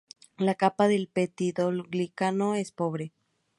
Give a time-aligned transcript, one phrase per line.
[0.39, 3.13] La capa del peptidoglicano es pobre.